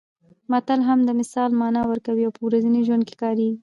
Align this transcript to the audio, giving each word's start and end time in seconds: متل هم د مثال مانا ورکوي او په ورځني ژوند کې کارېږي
متل 0.51 0.79
هم 0.87 0.99
د 1.05 1.09
مثال 1.19 1.49
مانا 1.59 1.81
ورکوي 1.87 2.23
او 2.25 2.35
په 2.37 2.41
ورځني 2.47 2.81
ژوند 2.87 3.03
کې 3.07 3.15
کارېږي 3.21 3.57